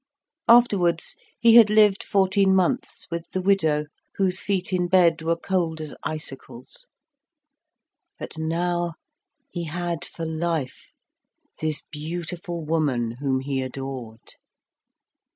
Afterwards, 0.47 1.15
he 1.39 1.57
had 1.57 1.69
lived 1.69 2.03
fourteen 2.03 2.55
months 2.55 3.05
with 3.11 3.29
the 3.33 3.39
widow, 3.39 3.85
whose 4.15 4.41
feet 4.41 4.73
in 4.73 4.87
bed 4.87 5.21
were 5.21 5.35
cold 5.35 5.79
as 5.79 5.93
icicles. 6.03 6.87
But 8.17 8.35
now 8.35 8.93
he 9.51 9.65
had 9.65 10.03
for 10.03 10.25
life 10.25 10.91
this 11.59 11.83
beautiful 11.91 12.65
woman 12.65 13.17
whom 13.21 13.41
he 13.41 13.61
adored. 13.61 14.37